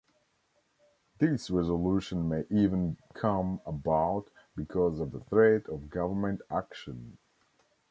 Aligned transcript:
This 1.19 1.51
resolution 1.51 2.27
may 2.27 2.45
even 2.49 2.97
come 3.13 3.61
about 3.67 4.31
because 4.55 4.99
of 4.99 5.11
the 5.11 5.19
threat 5.19 5.67
of 5.69 5.91
government 5.91 6.41
action. 6.49 7.19